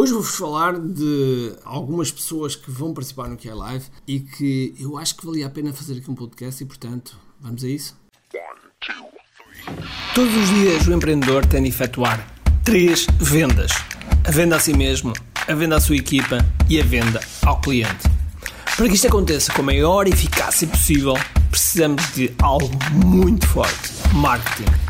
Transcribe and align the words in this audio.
Hoje 0.00 0.14
vou-vos 0.14 0.34
falar 0.34 0.78
de 0.78 1.52
algumas 1.62 2.10
pessoas 2.10 2.56
que 2.56 2.70
vão 2.70 2.94
participar 2.94 3.28
no 3.28 3.36
QI 3.36 3.50
Live 3.50 3.84
e 4.08 4.20
que 4.20 4.74
eu 4.80 4.96
acho 4.96 5.14
que 5.14 5.26
valia 5.26 5.46
a 5.46 5.50
pena 5.50 5.74
fazer 5.74 5.98
aqui 5.98 6.10
um 6.10 6.14
podcast 6.14 6.64
e, 6.64 6.66
portanto, 6.66 7.18
vamos 7.38 7.62
a 7.62 7.68
isso? 7.68 7.94
Todos 10.14 10.34
os 10.34 10.48
dias 10.48 10.86
o 10.86 10.94
empreendedor 10.94 11.44
tem 11.44 11.64
de 11.64 11.68
efetuar 11.68 12.34
três 12.64 13.06
vendas: 13.18 13.72
a 14.26 14.30
venda 14.30 14.56
a 14.56 14.58
si 14.58 14.72
mesmo, 14.72 15.12
a 15.46 15.54
venda 15.54 15.76
à 15.76 15.80
sua 15.82 15.96
equipa 15.96 16.38
e 16.66 16.80
a 16.80 16.82
venda 16.82 17.20
ao 17.44 17.60
cliente. 17.60 18.08
Para 18.78 18.88
que 18.88 18.94
isto 18.94 19.06
aconteça 19.06 19.52
com 19.52 19.60
a 19.60 19.66
maior 19.66 20.08
eficácia 20.08 20.66
possível, 20.66 21.12
precisamos 21.50 22.02
de 22.14 22.32
algo 22.38 22.70
muito 23.04 23.46
forte: 23.46 23.92
marketing. 24.14 24.89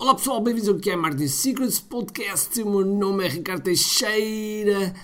Olá 0.00 0.14
pessoal, 0.14 0.40
bem-vindos 0.40 0.68
ao 0.68 0.76
QI 0.76 0.94
Marketing 0.94 1.26
Secrets 1.26 1.80
Podcast. 1.80 2.62
O 2.62 2.70
meu 2.70 2.84
nome 2.84 3.24
é 3.24 3.28
Ricardo 3.28 3.64
Teixeira. 3.64 4.94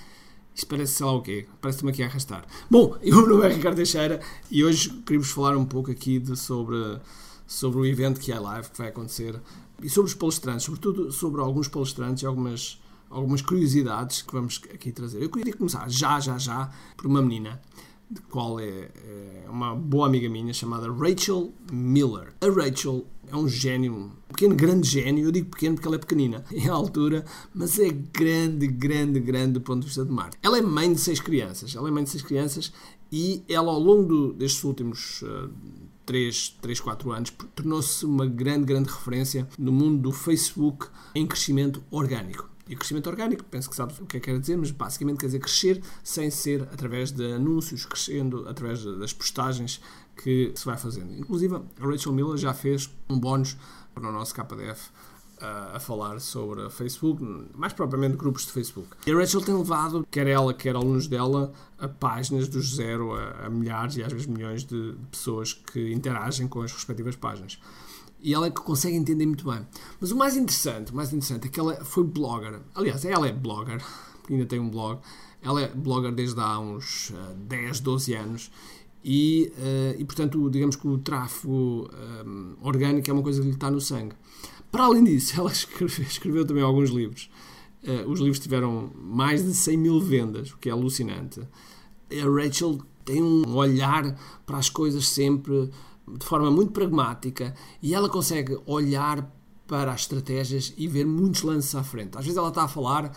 Isto 0.54 0.68
parece 0.68 0.92
sei 0.92 1.06
lá 1.06 1.12
o 1.12 1.20
quê, 1.20 1.48
parece-me 1.60 1.90
aqui 1.90 2.00
a 2.04 2.06
arrastar. 2.06 2.46
Bom, 2.70 2.96
o 3.02 3.04
meu 3.04 3.26
nome 3.26 3.44
é 3.44 3.48
Ricardo 3.48 3.74
Teixeira 3.74 4.20
e 4.48 4.62
hoje 4.62 4.90
queria-vos 5.04 5.32
falar 5.32 5.56
um 5.56 5.64
pouco 5.64 5.90
aqui 5.90 6.20
de, 6.20 6.36
sobre, 6.36 6.76
sobre 7.44 7.80
o 7.80 7.84
evento 7.84 8.20
QI 8.20 8.38
Live 8.38 8.70
que 8.70 8.78
vai 8.78 8.86
acontecer 8.86 9.34
e 9.82 9.90
sobre 9.90 10.10
os 10.10 10.14
palestrantes, 10.14 10.64
sobretudo 10.64 11.10
sobre 11.10 11.40
alguns 11.40 11.66
palestrantes 11.66 12.22
e 12.22 12.26
algumas, 12.26 12.80
algumas 13.10 13.42
curiosidades 13.42 14.22
que 14.22 14.32
vamos 14.32 14.62
aqui 14.72 14.92
trazer. 14.92 15.20
Eu 15.20 15.28
queria 15.28 15.56
começar 15.56 15.90
já, 15.90 16.20
já, 16.20 16.38
já 16.38 16.70
por 16.96 17.08
uma 17.08 17.20
menina, 17.20 17.60
de 18.10 18.20
qual 18.22 18.60
é, 18.60 18.64
é 18.66 19.46
uma 19.48 19.74
boa 19.74 20.06
amiga 20.06 20.28
minha 20.28 20.52
chamada 20.52 20.92
Rachel 20.92 21.52
Miller. 21.72 22.34
A 22.40 22.46
Rachel 22.46 23.06
é 23.28 23.36
um 23.36 23.48
gênio, 23.48 23.94
um 23.94 24.10
pequeno, 24.28 24.54
grande 24.54 24.88
gênio. 24.88 25.24
Eu 25.24 25.32
digo 25.32 25.50
pequeno 25.50 25.74
porque 25.74 25.88
ela 25.88 25.96
é 25.96 25.98
pequenina 25.98 26.44
em 26.52 26.68
altura, 26.68 27.24
mas 27.54 27.78
é 27.78 27.90
grande, 27.90 28.66
grande, 28.66 29.20
grande 29.20 29.52
do 29.52 29.60
ponto 29.60 29.80
de 29.80 29.86
vista 29.86 30.04
de 30.04 30.12
marketing. 30.12 30.38
Ela 30.42 30.58
é 30.58 30.62
mãe 30.62 30.92
de 30.92 31.00
seis 31.00 31.20
crianças. 31.20 31.74
Ela 31.74 31.88
é 31.88 31.90
mãe 31.90 32.04
de 32.04 32.10
seis 32.10 32.22
crianças 32.22 32.72
e 33.10 33.42
ela, 33.48 33.72
ao 33.72 33.78
longo 33.78 34.08
do, 34.08 34.32
destes 34.32 34.62
últimos 34.64 35.22
uh, 35.22 35.50
3, 36.06 36.56
3, 36.60 36.80
4 36.80 37.12
anos, 37.12 37.32
tornou-se 37.54 38.04
uma 38.04 38.26
grande, 38.26 38.64
grande 38.64 38.90
referência 38.90 39.48
no 39.58 39.72
mundo 39.72 40.02
do 40.02 40.12
Facebook 40.12 40.88
em 41.14 41.26
crescimento 41.26 41.82
orgânico. 41.90 42.53
E 42.68 42.74
o 42.74 42.78
crescimento 42.78 43.08
orgânico, 43.08 43.44
penso 43.44 43.68
que 43.68 43.76
sabes 43.76 43.98
o 43.98 44.06
que 44.06 44.16
é 44.16 44.20
que 44.20 44.32
quer 44.32 44.38
dizer, 44.38 44.56
mas 44.56 44.70
basicamente 44.70 45.18
quer 45.18 45.26
dizer 45.26 45.38
crescer 45.38 45.82
sem 46.02 46.30
ser 46.30 46.62
através 46.72 47.10
de 47.10 47.32
anúncios, 47.34 47.84
crescendo 47.84 48.48
através 48.48 48.82
das 48.82 49.12
postagens 49.12 49.80
que 50.16 50.52
se 50.54 50.64
vai 50.64 50.76
fazendo. 50.76 51.12
Inclusive, 51.12 51.56
a 51.56 51.86
Rachel 51.86 52.12
Miller 52.12 52.36
já 52.38 52.54
fez 52.54 52.90
um 53.08 53.18
bónus 53.18 53.56
para 53.94 54.08
o 54.08 54.12
nosso 54.12 54.34
KDF 54.34 54.90
a, 55.40 55.78
falar 55.78 56.20
sobre 56.20 56.68
Facebook, 56.70 57.22
mais 57.54 57.72
propriamente 57.72 58.16
grupos 58.16 58.46
de 58.46 58.52
Facebook. 58.52 58.88
E 59.06 59.12
a 59.12 59.16
Rachel 59.16 59.42
tem 59.42 59.54
levado, 59.54 60.06
quer 60.10 60.26
ela, 60.26 60.54
quer 60.54 60.74
alunos 60.74 61.06
dela, 61.06 61.52
a 61.78 61.88
páginas 61.88 62.48
dos 62.48 62.76
zero 62.76 63.12
a, 63.12 63.46
a 63.46 63.50
milhares 63.50 63.96
e 63.96 64.02
às 64.02 64.12
vezes 64.12 64.26
milhões 64.26 64.64
de, 64.64 64.94
pessoas 65.10 65.52
que 65.52 65.92
interagem 65.92 66.48
com 66.48 66.62
as 66.62 66.72
respectivas 66.72 67.16
páginas 67.16 67.58
e 68.24 68.32
ela 68.32 68.46
é 68.46 68.50
que 68.50 68.62
consegue 68.62 68.96
entender 68.96 69.26
muito 69.26 69.44
bem. 69.44 69.60
Mas 70.00 70.10
o 70.10 70.16
mais 70.16 70.34
interessante, 70.34 70.90
o 70.90 70.96
mais 70.96 71.10
interessante 71.10 71.46
é 71.46 71.50
que 71.50 71.60
ela 71.60 71.84
foi 71.84 72.02
blogger. 72.02 72.58
Aliás, 72.74 73.04
ela 73.04 73.28
é 73.28 73.32
blogger, 73.32 73.84
ainda 74.30 74.46
tem 74.46 74.58
um 74.58 74.70
blog. 74.70 74.98
Ela 75.42 75.60
é 75.60 75.68
blogger 75.68 76.10
desde 76.10 76.40
há 76.40 76.58
uns 76.58 77.10
uh, 77.10 77.34
10, 77.46 77.80
12 77.80 78.14
anos 78.14 78.50
e, 79.04 79.52
uh, 79.58 80.00
e 80.00 80.04
portanto, 80.06 80.48
digamos 80.48 80.74
que 80.74 80.88
o 80.88 80.96
tráfego 80.96 81.90
um, 82.26 82.56
orgânico 82.62 83.10
é 83.10 83.12
uma 83.12 83.22
coisa 83.22 83.42
que 83.42 83.46
lhe 83.46 83.52
está 83.52 83.70
no 83.70 83.78
sangue. 83.78 84.16
Para 84.72 84.84
além 84.84 85.04
disso, 85.04 85.34
ela 85.38 85.52
escreveu, 85.52 86.06
escreveu 86.06 86.46
também 86.46 86.62
alguns 86.62 86.88
livros. 86.88 87.30
Uh, 87.82 88.10
os 88.10 88.20
livros 88.20 88.38
tiveram 88.38 88.90
mais 88.96 89.44
de 89.44 89.52
100 89.52 89.76
mil 89.76 90.00
vendas, 90.00 90.50
o 90.50 90.56
que 90.56 90.70
é 90.70 90.72
alucinante. 90.72 91.40
A 92.10 92.42
Rachel 92.42 92.78
tem 93.04 93.22
um 93.22 93.54
olhar 93.54 94.18
para 94.46 94.56
as 94.56 94.70
coisas 94.70 95.06
sempre 95.06 95.70
de 96.06 96.24
forma 96.24 96.50
muito 96.50 96.72
pragmática 96.72 97.54
e 97.82 97.94
ela 97.94 98.08
consegue 98.08 98.58
olhar 98.66 99.30
para 99.66 99.92
as 99.92 100.02
estratégias 100.02 100.74
e 100.76 100.86
ver 100.86 101.06
muitos 101.06 101.42
lances 101.42 101.74
à 101.74 101.82
frente. 101.82 102.18
Às 102.18 102.24
vezes 102.24 102.36
ela 102.36 102.48
está 102.48 102.64
a 102.64 102.68
falar, 102.68 103.16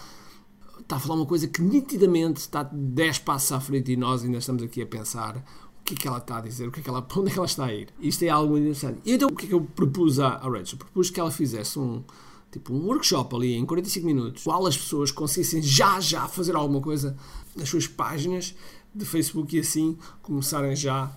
está 0.80 0.96
a 0.96 1.00
falar 1.00 1.16
uma 1.16 1.26
coisa 1.26 1.48
que 1.48 1.62
nitidamente 1.62 2.40
está 2.40 2.64
10 2.64 3.20
passos 3.20 3.52
à 3.52 3.60
frente 3.60 3.92
e 3.92 3.98
nós 3.98 4.24
ainda 4.24 4.38
estamos 4.38 4.64
aqui 4.64 4.82
a 4.82 4.86
pensar 4.86 5.44
que 5.88 5.94
é 5.94 5.98
que 5.98 6.08
ela 6.08 6.18
está 6.18 6.38
a 6.38 6.42
dizer, 6.42 6.68
o 6.68 6.72
que 6.72 6.82
é 6.82 6.84
que 6.84 6.90
ela, 6.90 7.06
onde 7.16 7.30
é 7.30 7.32
que 7.32 7.40
ela 7.40 7.46
está 7.46 7.66
a 7.66 7.74
ir. 7.74 7.88
Isto 8.00 8.24
é 8.24 8.30
algo 8.30 8.58
interessante. 8.58 9.00
E 9.06 9.14
então 9.14 9.30
o 9.30 9.36
que 9.36 9.46
é 9.46 9.48
que 9.48 9.54
eu 9.54 9.62
propus 9.62 10.20
à, 10.20 10.30
à 10.30 10.50
Rachel? 10.50 10.78
Propus 10.78 11.10
que 11.10 11.20
ela 11.20 11.32
fizesse 11.32 11.80
um, 11.80 12.04
tipo, 12.52 12.74
um 12.74 12.86
workshop 12.86 13.34
ali 13.36 13.56
em 13.56 13.66
45 13.66 14.06
minutos, 14.06 14.44
qual 14.44 14.66
as 14.68 14.78
pessoas 14.78 15.12
conseguissem 15.12 15.62
já, 15.62 16.00
já 16.02 16.28
fazer 16.28 16.56
alguma 16.56 16.82
coisa 16.82 17.18
nas 17.56 17.70
suas 17.70 17.88
páginas 17.88 18.54
de 18.94 19.06
Facebook 19.06 19.56
e 19.56 19.60
assim 19.62 19.98
começarem 20.22 20.76
já 20.76 21.12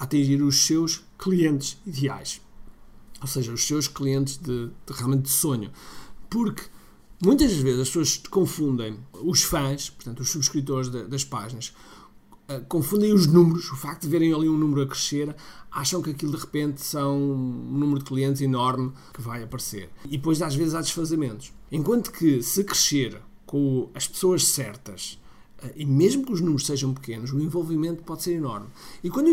atingir 0.00 0.42
os 0.42 0.64
seus 0.64 1.04
clientes 1.18 1.76
ideais. 1.86 2.40
Ou 3.20 3.26
seja, 3.28 3.52
os 3.52 3.64
seus 3.64 3.86
clientes 3.86 4.38
de, 4.38 4.68
de 4.68 4.92
realmente 4.94 5.24
de 5.24 5.28
sonho. 5.28 5.70
Porque 6.30 6.62
muitas 7.22 7.52
vezes 7.52 7.80
as 7.80 7.88
pessoas 7.88 8.16
confundem 8.30 8.98
os 9.12 9.42
fãs, 9.42 9.90
portanto, 9.90 10.20
os 10.20 10.30
subscritores 10.30 10.88
de, 10.88 11.04
das 11.04 11.22
páginas, 11.22 11.74
eh, 12.48 12.60
confundem 12.66 13.12
os 13.12 13.26
números, 13.26 13.70
o 13.70 13.76
facto 13.76 14.02
de 14.02 14.08
verem 14.08 14.32
ali 14.32 14.48
um 14.48 14.56
número 14.56 14.80
a 14.80 14.86
crescer, 14.86 15.36
acham 15.70 16.00
que 16.00 16.10
aquilo 16.10 16.32
de 16.32 16.38
repente 16.38 16.80
são 16.80 17.20
um 17.20 17.78
número 17.78 17.98
de 17.98 18.06
clientes 18.06 18.40
enorme 18.40 18.92
que 19.12 19.20
vai 19.20 19.42
aparecer. 19.42 19.90
E 20.06 20.16
depois 20.16 20.40
às 20.40 20.54
vezes 20.54 20.74
há 20.74 20.80
desfazamentos. 20.80 21.52
Enquanto 21.70 22.10
que 22.10 22.42
se 22.42 22.64
crescer 22.64 23.20
com 23.44 23.90
as 23.94 24.08
pessoas 24.08 24.46
certas, 24.46 25.20
e 25.76 25.84
mesmo 25.84 26.24
que 26.24 26.32
os 26.32 26.40
números 26.40 26.66
sejam 26.66 26.94
pequenos, 26.94 27.32
o 27.32 27.40
envolvimento 27.40 28.02
pode 28.02 28.22
ser 28.22 28.32
enorme. 28.34 28.66
E 29.02 29.10
quando 29.10 29.28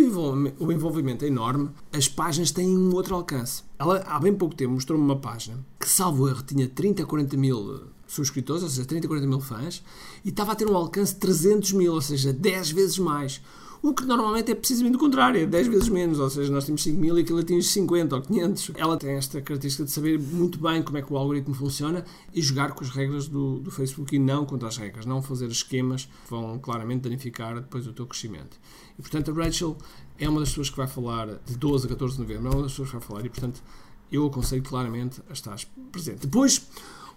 o 0.60 0.72
envolvimento 0.72 1.26
é 1.26 1.28
enorme, 1.28 1.70
as 1.92 2.08
páginas 2.08 2.52
têm 2.52 2.78
um 2.78 2.94
outro 2.94 3.16
alcance. 3.16 3.64
Ela, 3.80 4.00
há 4.08 4.20
bem 4.20 4.34
pouco 4.34 4.56
tempo, 4.56 4.74
mostrou-me 4.74 5.04
uma 5.04 5.18
página 5.18 5.58
que, 5.80 5.90
salvo 5.90 6.28
erro, 6.28 6.44
tinha 6.44 6.68
30, 6.68 7.06
40 7.06 7.38
mil 7.38 7.82
subscritores, 8.08 8.64
ou 8.64 8.70
seja, 8.70 8.86
30, 8.86 9.08
40 9.08 9.28
mil 9.28 9.40
fãs, 9.40 9.84
e 10.24 10.30
estava 10.30 10.54
a 10.54 10.56
ter 10.56 10.70
um 10.70 10.76
alcance 10.76 11.14
de 11.14 11.20
300 11.20 11.74
mil, 11.74 11.94
ou 11.94 12.02
seja, 12.02 12.32
10 12.34 12.72
vezes 12.72 12.98
mais. 12.98 13.42
O 13.88 13.94
que 13.94 14.04
normalmente 14.04 14.52
é 14.52 14.54
precisamente 14.54 14.98
o 14.98 15.00
contrário, 15.00 15.40
é 15.40 15.46
10 15.46 15.68
vezes 15.68 15.88
menos, 15.88 16.20
ou 16.20 16.30
seja, 16.30 16.52
nós 16.52 16.66
temos 16.66 16.84
5 16.84 17.00
mil 17.00 17.18
e 17.18 17.22
aquilo 17.22 17.40
atinge 17.40 17.66
50 17.70 18.18
ou 18.18 18.22
500. 18.22 18.72
Ela 18.76 18.98
tem 18.98 19.12
esta 19.12 19.42
característica 19.42 19.86
de 19.86 19.92
saber 19.92 20.20
muito 20.20 20.60
bem 20.60 20.84
como 20.84 20.98
é 20.98 21.02
que 21.02 21.14
o 21.14 21.16
algoritmo 21.16 21.56
funciona 21.56 22.04
e 22.34 22.42
jogar 22.42 22.74
com 22.74 22.84
as 22.84 22.90
regras 22.90 23.30
do, 23.30 23.60
do 23.60 23.72
Facebook 23.72 24.14
e 24.14 24.20
não 24.20 24.46
contra 24.46 24.68
as 24.68 24.76
regras, 24.76 25.06
não 25.06 25.22
fazer 25.22 25.48
esquemas 25.48 26.04
que 26.04 26.30
vão 26.30 26.60
claramente 26.60 27.04
danificar 27.04 27.62
depois 27.62 27.88
o 27.88 27.94
teu 27.94 28.06
crescimento. 28.06 28.60
E 29.00 29.02
portanto 29.02 29.32
a 29.32 29.34
Rachel 29.34 29.78
é 30.20 30.28
uma 30.28 30.42
das 30.42 30.50
pessoas 30.50 30.70
que 30.70 30.76
vai 30.76 30.88
falar 30.88 31.40
de 31.46 31.56
12 31.58 31.86
a 31.86 31.90
14 31.90 32.16
de 32.16 32.20
novembro, 32.20 32.48
é 32.48 32.52
uma 32.56 32.64
das 32.64 32.74
pessoas 32.74 32.90
que 32.90 32.98
vai 32.98 33.08
falar 33.08 33.26
e 33.26 33.30
portanto 33.30 33.64
eu 34.12 34.26
aconselho 34.26 34.64
claramente 34.64 35.22
a 35.30 35.32
estar 35.32 35.58
presente. 35.94 36.28
Depois, 36.28 36.68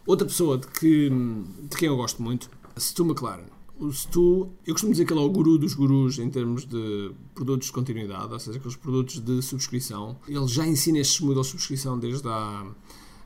Outra 0.07 0.27
pessoa 0.27 0.57
de, 0.59 0.67
que, 0.67 1.11
de 1.11 1.77
quem 1.77 1.89
eu 1.89 1.97
gosto 1.97 2.23
muito, 2.23 2.51
Stu 2.77 3.05
McLaren. 3.05 3.45
O 3.81 3.91
Stu, 3.91 4.51
eu 4.67 4.75
costumo 4.75 4.93
dizer 4.93 5.07
que 5.07 5.13
ele 5.15 5.21
é 5.21 5.25
o 5.25 5.31
guru 5.31 5.57
dos 5.57 5.73
gurus 5.73 6.19
em 6.19 6.29
termos 6.29 6.67
de 6.67 7.13
produtos 7.35 7.69
de 7.69 7.73
continuidade, 7.73 8.31
ou 8.31 8.39
seja, 8.39 8.59
aqueles 8.59 8.77
produtos 8.77 9.21
de 9.21 9.41
subscrição. 9.41 10.19
Ele 10.29 10.47
já 10.47 10.67
ensina 10.67 10.99
estes 10.99 11.19
modelos 11.21 11.47
de 11.47 11.53
subscrição 11.53 11.99
desde 11.99 12.29
há, 12.29 12.67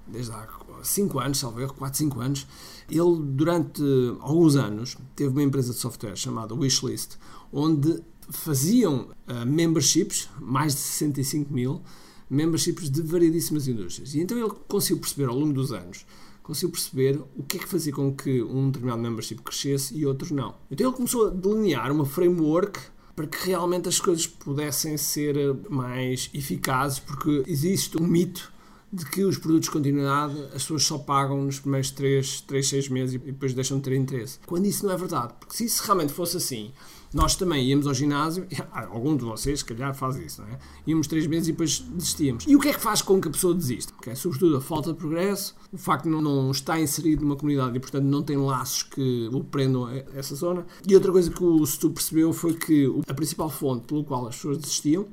desde 0.07 0.31
há 0.31 0.47
5 0.81 1.19
anos, 1.19 1.41
talvez 1.41 1.73
4, 1.73 1.99
5 1.99 2.21
anos. 2.21 2.47
Ele, 2.89 3.21
durante 3.33 3.83
alguns 4.21 4.55
anos, 4.55 4.97
teve 5.17 5.31
uma 5.31 5.43
empresa 5.43 5.73
de 5.73 5.79
software 5.81 6.15
chamada 6.15 6.55
Wishlist, 6.55 7.17
onde 7.53 8.01
faziam 8.31 9.09
uh, 9.27 9.45
memberships, 9.45 10.29
mais 10.41 10.73
de 10.75 10.81
65 10.83 11.53
mil, 11.53 11.83
memberships 12.31 12.89
de 12.89 13.03
variedíssimas 13.03 13.67
indústrias. 13.67 14.15
E 14.15 14.21
então 14.21 14.39
ele 14.39 14.53
conseguiu 14.69 15.01
perceber 15.01 15.29
ao 15.29 15.37
longo 15.37 15.53
dos 15.53 15.73
anos 15.73 16.07
conseguiu 16.45 16.71
perceber 16.71 17.21
o 17.37 17.43
que 17.43 17.57
é 17.57 17.61
que 17.61 17.67
fazia 17.67 17.93
com 17.93 18.15
que 18.15 18.43
um 18.43 18.71
determinado 18.71 19.03
membership 19.03 19.37
crescesse 19.43 19.97
e 19.97 20.07
outros 20.07 20.31
não. 20.31 20.55
Então 20.71 20.87
ele 20.87 20.95
começou 20.95 21.27
a 21.27 21.31
delinear 21.31 21.91
uma 21.91 22.05
framework 22.05 22.79
para 23.17 23.27
que 23.27 23.49
realmente 23.49 23.89
as 23.89 23.99
coisas 23.99 24.27
pudessem 24.27 24.97
ser 24.97 25.37
mais 25.71 26.29
eficazes, 26.35 26.99
porque 26.99 27.43
existe 27.47 28.01
um 28.01 28.07
mito 28.07 28.53
de 28.95 29.05
que 29.07 29.25
os 29.25 29.37
produtos 29.39 29.67
de 29.67 29.73
continuidade 29.73 30.39
as 30.55 30.63
pessoas 30.63 30.85
só 30.85 30.99
pagam 30.99 31.43
nos 31.45 31.59
primeiros 31.59 31.91
3, 31.91 32.43
3 32.43 32.69
6 32.69 32.89
meses 32.89 33.15
e 33.17 33.19
depois 33.19 33.53
deixam 33.53 33.79
de 33.79 33.85
ter 33.85 33.97
interesse. 33.97 34.39
Quando 34.47 34.67
isso 34.67 34.87
não 34.87 34.93
é 34.93 34.97
verdade. 34.97 35.35
Porque 35.41 35.57
se 35.57 35.65
isso 35.65 35.83
realmente 35.85 36.13
fosse 36.13 36.37
assim, 36.37 36.73
Nós 37.15 37.37
também 37.37 37.65
íamos 37.65 37.87
ao 37.87 37.95
ginásio, 37.95 38.45
algum 38.73 39.17
de 39.17 39.25
vocês, 39.25 39.61
se 39.61 39.65
calhar, 39.65 39.95
faz 39.95 40.17
isso, 40.17 40.43
não 40.43 40.49
é? 40.49 40.59
Íamos 40.85 41.07
três 41.07 41.29
meses 41.29 41.47
e 41.47 41.53
depois 41.53 41.79
desistíamos. 41.79 42.45
E 42.45 42.57
o 42.57 42.59
que 42.59 42.69
é 42.69 42.73
que 42.75 42.81
faz 42.81 43.01
com 43.01 43.21
que 43.21 43.29
a 43.29 43.31
pessoa 43.31 43.55
desista? 43.55 43.95
Okay? 43.99 44.17
Sobretudo 44.17 44.57
a 44.57 44.61
falta 44.61 44.93
de 44.93 44.99
progresso, 44.99 45.55
o 45.73 45.79
facto 45.79 46.05
de 46.05 46.11
não, 46.11 46.21
não 46.21 46.51
estar 46.51 46.81
inserido 46.81 47.23
numa 47.23 47.37
comunidade 47.37 47.77
e, 47.77 47.79
portanto, 47.81 48.05
não 48.05 48.21
tem 48.21 48.37
laços 48.37 48.83
que 48.83 49.31
o 49.33 49.45
prendam 49.45 49.87
a 49.87 49.95
essa 50.13 50.35
zona. 50.35 50.67
E 50.85 50.93
outra 50.93 51.13
coisa 51.13 51.31
que 51.31 51.45
o 51.45 51.65
Stu 51.65 51.91
percebeu 51.91 52.33
foi 52.33 52.55
que 52.55 52.93
a 53.07 53.15
principal 53.15 53.49
fonte 53.49 53.87
pelo 53.87 54.03
qual 54.03 54.27
as 54.27 54.35
pessoas 54.35 54.59
desistiam 54.59 55.07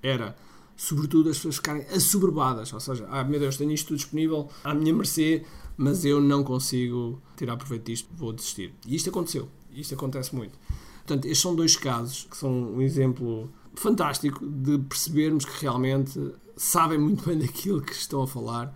era 0.00 0.36
sobretudo 0.78 1.28
as 1.28 1.36
pessoas 1.36 1.56
ficarem 1.56 1.84
assoberbadas, 1.90 2.72
ou 2.72 2.78
seja, 2.78 3.04
ah 3.10 3.24
meu 3.24 3.40
Deus, 3.40 3.56
tenho 3.56 3.72
isto 3.72 3.88
tudo 3.88 3.96
disponível 3.96 4.48
à 4.62 4.72
minha 4.72 4.94
mercê, 4.94 5.44
mas 5.76 6.04
eu 6.04 6.20
não 6.20 6.44
consigo 6.44 7.20
tirar 7.36 7.56
proveito 7.56 7.86
disto, 7.86 8.08
vou 8.14 8.32
desistir. 8.32 8.72
E 8.86 8.94
isto 8.94 9.10
aconteceu, 9.10 9.48
isto 9.72 9.92
acontece 9.92 10.34
muito. 10.34 10.56
Portanto, 10.98 11.24
estes 11.24 11.40
são 11.40 11.56
dois 11.56 11.76
casos 11.76 12.28
que 12.30 12.36
são 12.36 12.50
um 12.52 12.80
exemplo 12.80 13.50
fantástico 13.74 14.46
de 14.46 14.78
percebermos 14.78 15.44
que 15.44 15.62
realmente 15.62 16.32
sabem 16.56 16.96
muito 16.96 17.26
bem 17.26 17.38
daquilo 17.42 17.82
que 17.82 17.92
estão 17.92 18.22
a 18.22 18.26
falar, 18.28 18.72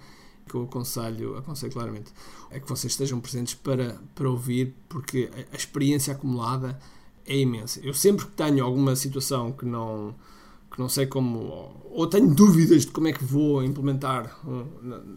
que 0.48 0.56
eu 0.56 0.64
aconselho, 0.64 1.36
aconselho 1.36 1.72
claramente, 1.72 2.12
é 2.50 2.58
que 2.58 2.68
vocês 2.68 2.92
estejam 2.92 3.20
presentes 3.20 3.54
para, 3.54 4.00
para 4.12 4.28
ouvir, 4.28 4.74
porque 4.88 5.30
a, 5.52 5.56
experiência 5.56 6.12
acumulada 6.12 6.76
é 7.24 7.36
imensa. 7.36 7.78
Eu 7.80 7.94
sempre 7.94 8.26
que 8.26 8.32
tenho 8.32 8.64
alguma 8.64 8.96
situação 8.96 9.52
que 9.52 9.64
não 9.64 10.16
que 10.72 10.80
não 10.80 10.88
sei 10.88 11.06
como, 11.06 11.82
ou 11.90 12.06
tenho 12.06 12.34
dúvidas 12.34 12.86
de 12.86 12.90
como 12.90 13.08
é 13.08 13.12
que 13.12 13.22
vou 13.22 13.62
implementar 13.62 14.38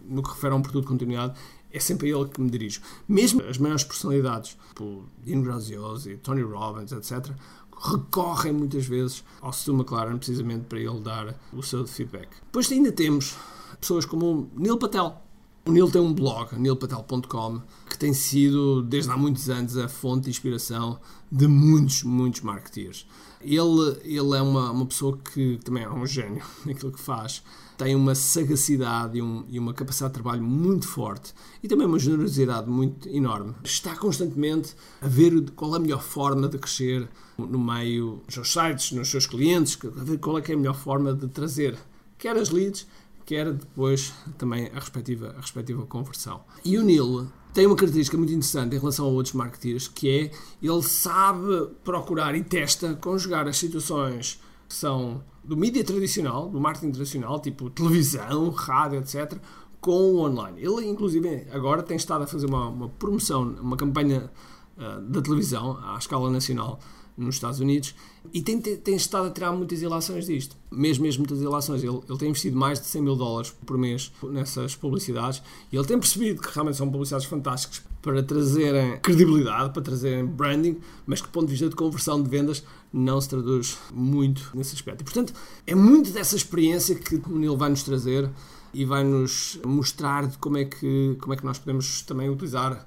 no 0.07 0.21
que 0.21 0.29
refere 0.29 0.53
a 0.53 0.57
um 0.57 0.61
produto 0.61 0.83
de 0.83 0.89
continuidade, 0.89 1.39
é 1.71 1.79
sempre 1.79 2.11
a 2.11 2.17
ele 2.17 2.29
que 2.29 2.41
me 2.41 2.49
dirijo. 2.49 2.81
Mesmo 3.07 3.41
as 3.43 3.57
maiores 3.57 3.83
personalidades, 3.83 4.57
tipo 4.69 5.03
Dean 5.23 5.41
Graziosi, 5.41 6.17
Tony 6.17 6.41
Robbins, 6.41 6.91
etc., 6.91 7.31
recorrem 7.77 8.53
muitas 8.53 8.85
vezes 8.85 9.23
ao 9.41 9.51
Stu 9.51 9.73
McLaren 9.73 10.17
precisamente 10.17 10.65
para 10.65 10.79
ele 10.79 10.99
dar 11.01 11.35
o 11.51 11.61
seu 11.61 11.85
feedback. 11.85 12.29
Depois 12.45 12.71
ainda 12.71 12.91
temos 12.91 13.35
pessoas 13.79 14.05
como 14.05 14.49
Neil 14.55 14.77
Patel. 14.77 15.21
O 15.67 15.71
Neil 15.71 15.89
tem 15.89 15.99
um 15.99 16.13
blog, 16.13 16.55
neilpatel.com, 16.55 17.59
que 17.89 17.97
tem 17.97 18.13
sido, 18.13 18.83
desde 18.83 19.09
há 19.09 19.17
muitos 19.17 19.49
anos, 19.49 19.75
a 19.75 19.87
fonte 19.87 20.25
de 20.25 20.29
inspiração 20.29 20.99
de 21.31 21.47
muitos, 21.47 22.03
muitos 22.03 22.41
marketeers. 22.41 23.07
Ele, 23.41 23.97
ele 24.03 24.37
é 24.37 24.41
uma, 24.43 24.69
uma 24.69 24.85
pessoa 24.85 25.17
que 25.17 25.59
também 25.63 25.81
é 25.83 25.89
um 25.89 26.05
gênio 26.05 26.43
naquilo 26.63 26.91
que 26.91 27.01
faz 27.01 27.41
tem 27.77 27.93
uma 27.95 28.15
sagacidade 28.15 29.17
e, 29.17 29.21
um, 29.21 29.43
e, 29.49 29.59
uma 29.59 29.73
capacidade 29.73 30.13
de 30.13 30.21
trabalho 30.21 30.41
muito 30.41 30.87
forte 30.87 31.33
e 31.61 31.67
também 31.67 31.85
uma 31.85 31.99
generosidade 31.99 32.69
muito 32.69 33.09
enorme. 33.09 33.53
Está 33.63 33.95
constantemente 33.95 34.73
a 35.01 35.07
ver 35.07 35.51
qual 35.51 35.73
é 35.73 35.77
a 35.77 35.79
melhor 35.79 36.01
forma 36.01 36.47
de 36.47 36.57
crescer 36.57 37.09
no 37.37 37.59
meio 37.59 38.21
dos 38.25 38.35
seus 38.35 38.53
sites, 38.53 38.91
nos 38.93 39.09
seus 39.09 39.25
clientes, 39.25 39.77
a 39.83 40.03
ver 40.03 40.19
qual 40.19 40.37
é, 40.37 40.43
é 40.47 40.53
a 40.53 40.57
melhor 40.57 40.75
forma 40.75 41.13
de 41.13 41.27
trazer 41.27 41.77
quer 42.17 42.37
as 42.37 42.49
leads, 42.49 42.87
quer 43.25 43.51
depois 43.51 44.13
também 44.37 44.67
a 44.67 44.79
respectiva, 44.79 45.33
a 45.37 45.41
respectiva 45.41 45.85
conversão. 45.85 46.41
E 46.63 46.77
o 46.77 46.83
Neil 46.83 47.27
tem 47.53 47.65
uma 47.65 47.75
característica 47.75 48.17
muito 48.17 48.31
interessante 48.31 48.75
em 48.75 48.79
relação 48.79 49.05
a 49.05 49.09
outros 49.09 49.33
marketeers, 49.33 49.87
que 49.87 50.09
é 50.09 50.31
ele 50.61 50.83
sabe 50.83 51.69
procurar 51.83 52.35
e 52.35 52.43
testa 52.43 52.93
conjugar 52.95 53.47
as 53.47 53.57
situações 53.57 54.41
que 54.67 54.75
são 54.75 55.23
do 55.43 55.55
mídia 55.55 55.83
tradicional, 55.83 56.49
do 56.49 56.59
marketing 56.59 56.91
tradicional, 56.91 57.39
tipo 57.39 57.69
televisão, 57.69 58.49
rádio, 58.49 58.99
etc., 58.99 59.39
com 59.79 59.91
o 59.91 60.19
online. 60.19 60.59
Ele, 60.59 60.87
inclusive, 60.87 61.47
agora 61.51 61.83
tem 61.83 61.95
estado 61.95 62.23
a 62.23 62.27
fazer 62.27 62.47
uma, 62.47 62.67
uma 62.67 62.89
promoção, 62.89 63.43
uma 63.61 63.77
campanha 63.77 64.31
uh, 64.77 65.01
da 65.01 65.21
televisão 65.21 65.77
à 65.83 65.97
escala 65.97 66.29
nacional 66.31 66.79
nos 67.17 67.35
Estados 67.35 67.59
Unidos 67.59 67.95
e 68.33 68.41
tem, 68.41 68.59
tem 68.59 68.95
estado 68.95 69.27
a 69.27 69.31
tirar 69.31 69.51
muitas 69.51 69.81
ilações 69.81 70.25
disto. 70.25 70.57
Mesmo, 70.71 71.03
mesmo 71.03 71.21
muitas 71.21 71.41
ilações. 71.41 71.83
Ele, 71.83 71.99
ele 72.07 72.17
tem 72.17 72.29
investido 72.29 72.57
mais 72.57 72.79
de 72.79 72.87
100 72.87 73.01
mil 73.01 73.15
dólares 73.15 73.53
por 73.65 73.77
mês 73.77 74.11
nessas 74.23 74.75
publicidades 74.75 75.41
e 75.71 75.77
ele 75.77 75.85
tem 75.85 75.97
percebido 75.97 76.41
que 76.41 76.53
realmente 76.53 76.77
são 76.77 76.89
publicidades 76.89 77.25
fantásticas 77.25 77.81
para 78.01 78.21
trazerem 78.21 78.99
credibilidade, 78.99 79.71
para 79.73 79.81
trazerem 79.81 80.25
branding, 80.25 80.77
mas 81.07 81.21
que 81.21 81.27
do 81.27 81.31
ponto 81.31 81.45
de 81.45 81.51
vista 81.51 81.69
de 81.69 81.75
conversão 81.75 82.21
de 82.21 82.29
vendas 82.29 82.63
não 82.93 83.19
se 83.19 83.29
traduz 83.29 83.77
muito 83.93 84.51
nesse 84.53 84.75
aspecto. 84.75 85.01
E, 85.01 85.03
portanto, 85.03 85.33
é 85.65 85.73
muito 85.73 86.11
dessa 86.11 86.35
experiência 86.35 86.95
que 86.95 87.21
Neil 87.27 87.57
vai 87.57 87.69
nos 87.69 87.83
trazer 87.83 88.29
e 88.73 88.85
vai 88.85 89.03
nos 89.03 89.59
mostrar 89.65 90.29
como 90.37 90.57
é 90.57 90.65
que, 90.65 91.17
como 91.19 91.33
é 91.33 91.37
que 91.37 91.45
nós 91.45 91.57
podemos 91.57 92.01
também 92.03 92.29
utilizar 92.29 92.85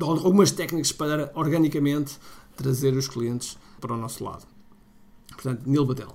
algumas 0.00 0.50
técnicas 0.50 0.92
para 0.92 1.30
organicamente 1.34 2.18
trazer 2.56 2.94
os 2.94 3.08
clientes 3.08 3.58
para 3.80 3.94
o 3.94 3.96
nosso 3.96 4.24
lado. 4.24 4.46
Portanto, 5.28 5.62
Neil 5.66 5.86
Patel. 5.86 6.14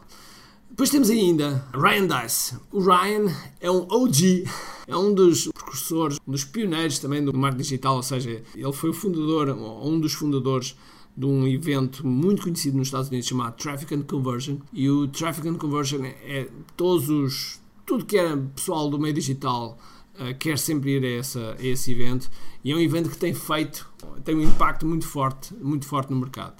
Depois 0.70 0.90
temos 0.90 1.10
ainda 1.10 1.66
Ryan 1.74 2.08
Dice. 2.08 2.58
O 2.72 2.80
Ryan 2.80 3.34
é 3.60 3.72
um 3.72 3.88
OG, 3.90 4.46
é 4.88 4.96
um 4.96 5.14
dos 5.14 5.48
precursores, 5.48 6.20
um 6.28 6.32
dos 6.32 6.44
pioneiros 6.44 7.00
também 7.00 7.24
do 7.24 7.36
marketing 7.36 7.64
digital, 7.64 7.96
ou 7.96 8.04
seja, 8.04 8.44
ele 8.54 8.74
foi 8.74 8.90
o 8.90 8.94
fundador, 8.94 9.50
um 9.50 10.00
dos 10.00 10.14
fundadores 10.14 10.76
de 11.16 11.26
um 11.26 11.48
evento 11.48 12.06
muito 12.06 12.44
conhecido 12.44 12.78
nos 12.78 12.90
Estados 12.90 13.08
Unidos 13.08 13.28
chamado 13.28 13.56
Traffic 13.58 13.96
and 13.96 14.04
Conversion. 14.04 14.58
E 14.72 14.88
o 14.90 15.08
Traffic 15.08 15.48
and 15.48 15.56
Conversion 15.56 16.04
é 16.06 16.48
todos 16.76 17.10
os. 17.10 17.60
tudo 17.86 18.06
que 18.06 18.18
era 18.18 18.38
pessoal 18.38 18.88
do 18.88 19.00
meio 19.00 19.16
digital 19.16 19.80
uh, 20.20 20.38
quer 20.38 20.58
sempre 20.58 20.98
ir 20.98 21.04
a, 21.04 21.20
essa, 21.20 21.56
a 21.60 21.66
esse 21.66 21.92
evento. 21.92 22.30
E 22.64 22.72
é 22.72 22.76
um 22.76 22.80
evento 22.80 23.10
que 23.10 23.18
tem 23.18 23.34
feito, 23.34 23.90
tem 24.24 24.36
um 24.36 24.42
impacto 24.42 24.86
muito 24.86 25.08
forte, 25.08 25.54
muito 25.56 25.86
forte 25.86 26.12
no 26.12 26.20
mercado. 26.20 26.56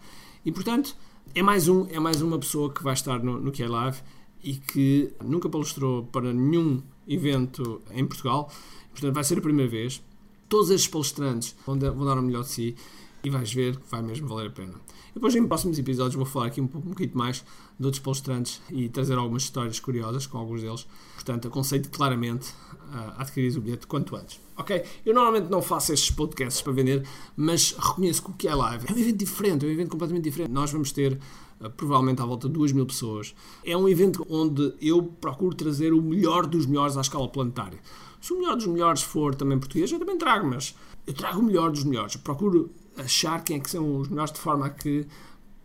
E 0.46 0.52
portanto, 0.52 0.96
é 1.36 1.44
mais, 1.44 1.68
um, 1.68 1.88
é 1.90 2.00
mais 2.00 2.22
uma 2.22 2.40
pessoa 2.40 2.74
que 2.74 2.84
vai 2.84 2.94
estar 2.94 3.20
no, 3.20 3.40
no 3.40 3.52
QI 3.52 3.68
Live 3.68 3.98
e 4.44 4.56
que 4.56 5.14
nunca 5.24 5.50
palestrou 5.50 6.04
para 6.06 6.34
nenhum 6.34 6.82
evento 7.08 7.82
em 7.92 8.06
Portugal. 8.06 8.52
Portanto, 8.92 9.14
vai 9.14 9.24
ser 9.24 9.38
a 9.38 9.42
primeira 9.42 9.70
vez. 9.70 10.02
Todos 10.48 10.70
estes 10.70 10.90
palestrantes 10.90 11.56
vão 11.66 11.78
dar 11.78 11.92
o 11.92 12.22
melhor 12.22 12.44
de 12.44 12.50
si 12.50 12.76
e 13.24 13.30
vais 13.30 13.52
ver 13.52 13.78
que 13.78 13.90
vai 13.90 14.02
mesmo 14.02 14.28
valer 14.28 14.48
a 14.48 14.52
pena. 14.52 14.74
E 15.12 15.14
depois, 15.16 15.36
em 15.36 15.46
próximos 15.48 15.78
episódios, 15.80 16.16
vou 16.16 16.26
falar 16.26 16.48
aqui 16.48 16.62
um, 16.62 16.68
pouco, 16.68 16.90
mais 17.14 17.44
de 17.80 17.86
outros 17.86 18.02
palestrantes 18.02 18.62
e 18.70 18.90
trazer 18.90 19.18
algumas 19.18 19.44
histórias 19.44 19.80
curiosas 19.80 20.28
com 20.28 20.38
alguns 20.38 20.62
deles. 20.62 20.88
Portanto, 21.16 21.48
aconselho 21.48 21.88
claramente 21.90 22.54
a 22.92 23.22
adquirir 23.22 23.56
o 23.58 23.62
bilhete 23.62 23.88
quanto 23.88 24.16
antes. 24.16 24.40
Ok? 24.56 24.84
Eu 25.06 25.14
normalmente 25.14 25.50
não 25.50 25.62
faço 25.62 25.94
estes 25.94 26.12
podcasts 26.12 26.62
para 26.62 26.74
vender, 26.74 27.06
mas 27.36 27.76
reconheço 27.78 28.24
que 28.24 28.32
o 28.32 28.34
que 28.34 28.48
é 28.48 28.56
live 28.56 28.86
é 28.88 28.94
um 28.94 28.98
evento 28.98 29.18
diferente, 29.18 29.66
é 29.66 29.70
um 29.70 29.72
evento 29.72 29.90
completamente 29.90 30.24
diferente. 30.24 30.52
Nós 30.52 30.72
vamos 30.72 30.92
ter 30.92 31.20
uh, 31.60 31.70
provavelmente 31.72 32.22
à 32.22 32.26
volta 32.26 32.48
de 32.48 32.54
2 32.54 32.72
mil 32.72 32.86
pessoas. 32.86 33.36
É 33.66 33.76
um 33.76 33.90
evento 33.90 34.26
onde 34.30 34.74
eu 34.82 35.04
procuro 35.04 35.56
trazer 35.56 35.94
o 35.94 36.02
melhor 36.02 36.46
dos 36.46 36.66
melhores 36.66 36.98
à 36.98 37.02
escala 37.02 37.28
planetária. 37.28 37.80
Se 38.22 38.34
o 38.34 38.38
melhor 38.38 38.56
dos 38.56 38.68
melhores 38.68 39.02
for 39.02 39.36
também 39.36 39.60
português, 39.60 39.92
eu 39.92 40.00
também 40.00 40.18
trago, 40.18 40.48
mas 40.48 40.76
eu 41.06 41.14
trago 41.14 41.40
o 41.40 41.44
melhor 41.44 41.72
dos 41.72 41.84
melhores. 41.84 42.16
Eu 42.16 42.22
procuro 42.22 42.72
achar 42.98 43.44
quem 43.44 43.58
é 43.58 43.60
que 43.60 43.70
são 43.70 44.00
os 44.00 44.08
melhores 44.08 44.32
de 44.32 44.40
forma 44.40 44.66
a 44.66 44.70
que 44.70 45.08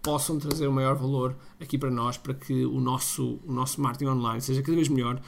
possam 0.03 0.39
trazer 0.39 0.67
o 0.67 0.73
maior 0.73 0.97
valor 0.97 1.37
aqui 1.61 1.79
para 1.79 1.91
nós, 1.91 2.17
para 2.17 2.35
que 2.35 2.65
o 2.67 2.81
nosso, 2.81 3.39
o 3.47 3.53
nosso 3.53 3.81
marketing 3.81 4.11
online 4.11 4.41
seja 4.41 4.61
cada 4.61 4.75
vez 4.75 4.89
melhor, 4.89 5.21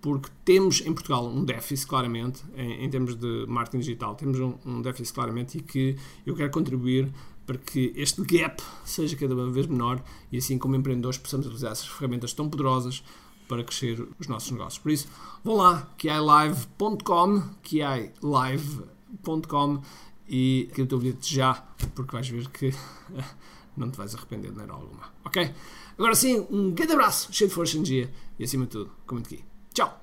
porque 0.00 0.30
temos 0.44 0.80
em 0.80 0.92
Portugal 0.92 1.26
um 1.26 1.44
déficit 1.44 1.88
claramente 1.88 2.42
em, 2.56 2.84
em 2.84 2.90
termos 2.90 3.16
de 3.16 3.44
marketing 3.48 3.80
digital, 3.80 4.14
temos 4.14 4.38
um, 4.38 4.54
um, 4.64 4.80
déficit 4.80 5.12
claramente 5.14 5.58
e 5.58 5.60
que 5.60 5.96
eu 6.24 6.34
quero 6.34 6.50
contribuir 6.50 7.12
para 7.44 7.58
que 7.58 7.92
este 7.96 8.22
gap 8.22 8.62
seja 8.84 9.16
cada 9.16 9.34
vez 9.50 9.66
menor 9.66 10.00
e 10.30 10.38
assim 10.38 10.56
como 10.56 10.76
empreendedores 10.76 11.18
possamos 11.18 11.46
utilizar 11.46 11.72
essas 11.72 11.88
ferramentas 11.88 12.32
tão 12.32 12.48
poderosas 12.48 13.02
para 13.48 13.64
crescer 13.64 14.06
os 14.18 14.28
nossos 14.28 14.52
negócios. 14.52 14.78
Por 14.78 14.92
isso, 14.92 15.08
vão 15.42 15.56
lá, 15.56 15.92
kialive.com, 15.98 17.42
kialive.com 17.64 18.62
e 20.30 20.70
que 20.72 20.82
o 20.82 20.98
bilhete 20.98 21.34
já, 21.34 21.54
porque 21.92 22.12
vais 22.12 22.28
ver 22.28 22.48
que 22.50 22.72
não 23.76 23.90
te 23.90 23.98
vais 23.98 24.14
arrepender 24.14 24.52
de 24.52 24.56
maneira 24.56 24.74
alguma. 24.74 25.12
Ok? 25.24 25.52
Agora 25.98 26.14
sim, 26.14 26.46
um 26.48 26.70
grande 26.70 26.92
abraço, 26.92 27.32
cheio 27.32 27.48
de 27.48 27.54
força 27.54 27.74
e 27.74 27.78
energia 27.78 28.10
e 28.38 28.44
acima 28.44 28.64
de 28.64 28.70
tudo, 28.70 28.92
comente 29.06 29.34
aqui. 29.34 29.44
Tchau! 29.74 29.98